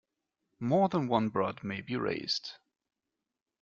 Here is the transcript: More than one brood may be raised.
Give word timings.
More 0.59 0.89
than 0.89 1.07
one 1.07 1.29
brood 1.29 1.63
may 1.63 1.81
be 1.81 1.95
raised. 1.95 2.53